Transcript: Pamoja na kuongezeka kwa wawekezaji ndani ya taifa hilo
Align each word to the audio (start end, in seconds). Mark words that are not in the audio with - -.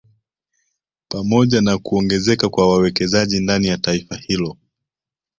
Pamoja 1.07 1.61
na 1.61 1.77
kuongezeka 1.77 2.49
kwa 2.49 2.69
wawekezaji 2.69 3.39
ndani 3.39 3.67
ya 3.67 3.77
taifa 3.77 4.15
hilo 4.15 4.57